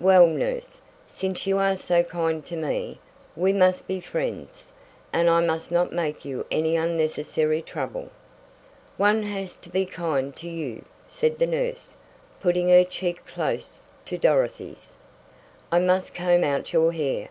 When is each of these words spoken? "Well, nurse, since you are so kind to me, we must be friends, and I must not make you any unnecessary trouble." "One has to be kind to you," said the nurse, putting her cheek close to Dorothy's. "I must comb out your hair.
"Well, 0.00 0.26
nurse, 0.26 0.80
since 1.06 1.46
you 1.46 1.58
are 1.58 1.76
so 1.76 2.02
kind 2.02 2.44
to 2.46 2.56
me, 2.56 2.98
we 3.36 3.52
must 3.52 3.86
be 3.86 4.00
friends, 4.00 4.72
and 5.12 5.30
I 5.30 5.40
must 5.40 5.70
not 5.70 5.92
make 5.92 6.24
you 6.24 6.44
any 6.50 6.74
unnecessary 6.74 7.62
trouble." 7.62 8.10
"One 8.96 9.22
has 9.22 9.54
to 9.58 9.70
be 9.70 9.86
kind 9.86 10.34
to 10.38 10.48
you," 10.48 10.84
said 11.06 11.38
the 11.38 11.46
nurse, 11.46 11.94
putting 12.40 12.68
her 12.70 12.82
cheek 12.82 13.24
close 13.26 13.82
to 14.06 14.18
Dorothy's. 14.18 14.96
"I 15.70 15.78
must 15.78 16.16
comb 16.16 16.42
out 16.42 16.72
your 16.72 16.90
hair. 16.90 17.28